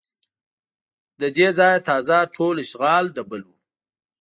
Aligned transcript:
له 1.21 1.27
دې 1.37 1.47
ځایه 1.57 1.85
تازه 1.89 2.17
ټول 2.35 2.55
اشغال 2.65 3.05
د 3.11 3.17
بل 3.29 3.41
و 3.47 3.49